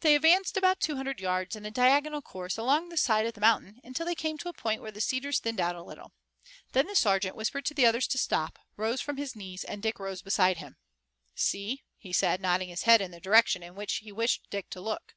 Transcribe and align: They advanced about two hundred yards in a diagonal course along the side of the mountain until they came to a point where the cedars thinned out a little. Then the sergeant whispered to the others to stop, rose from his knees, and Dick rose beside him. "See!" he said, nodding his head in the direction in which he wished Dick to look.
They 0.00 0.14
advanced 0.14 0.56
about 0.56 0.80
two 0.80 0.96
hundred 0.96 1.20
yards 1.20 1.54
in 1.54 1.66
a 1.66 1.70
diagonal 1.70 2.22
course 2.22 2.56
along 2.56 2.88
the 2.88 2.96
side 2.96 3.26
of 3.26 3.34
the 3.34 3.42
mountain 3.42 3.78
until 3.84 4.06
they 4.06 4.14
came 4.14 4.38
to 4.38 4.48
a 4.48 4.54
point 4.54 4.80
where 4.80 4.90
the 4.90 5.02
cedars 5.02 5.38
thinned 5.38 5.60
out 5.60 5.76
a 5.76 5.82
little. 5.82 6.14
Then 6.72 6.86
the 6.86 6.94
sergeant 6.96 7.36
whispered 7.36 7.66
to 7.66 7.74
the 7.74 7.84
others 7.84 8.06
to 8.06 8.16
stop, 8.16 8.58
rose 8.78 9.02
from 9.02 9.18
his 9.18 9.36
knees, 9.36 9.62
and 9.62 9.82
Dick 9.82 9.98
rose 9.98 10.22
beside 10.22 10.56
him. 10.56 10.78
"See!" 11.34 11.82
he 11.98 12.10
said, 12.10 12.40
nodding 12.40 12.70
his 12.70 12.84
head 12.84 13.02
in 13.02 13.10
the 13.10 13.20
direction 13.20 13.62
in 13.62 13.74
which 13.74 13.96
he 13.96 14.10
wished 14.12 14.48
Dick 14.48 14.70
to 14.70 14.80
look. 14.80 15.14